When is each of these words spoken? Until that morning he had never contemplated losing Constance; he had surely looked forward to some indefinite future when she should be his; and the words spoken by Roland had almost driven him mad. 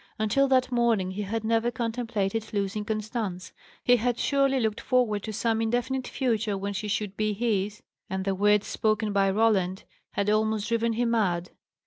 Until 0.17 0.47
that 0.47 0.71
morning 0.71 1.11
he 1.11 1.21
had 1.21 1.43
never 1.43 1.69
contemplated 1.69 2.51
losing 2.53 2.83
Constance; 2.83 3.53
he 3.83 3.97
had 3.97 4.17
surely 4.17 4.59
looked 4.59 4.81
forward 4.81 5.21
to 5.21 5.31
some 5.31 5.61
indefinite 5.61 6.07
future 6.07 6.57
when 6.57 6.73
she 6.73 6.87
should 6.87 7.15
be 7.15 7.33
his; 7.33 7.83
and 8.09 8.25
the 8.25 8.33
words 8.33 8.65
spoken 8.65 9.13
by 9.13 9.29
Roland 9.29 9.83
had 10.13 10.27
almost 10.27 10.69
driven 10.69 10.93
him 10.93 11.11
mad. 11.11 11.51